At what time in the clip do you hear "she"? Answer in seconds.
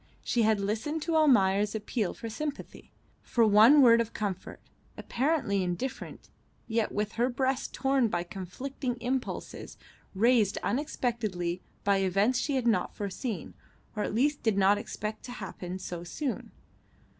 0.23-0.41, 12.39-12.55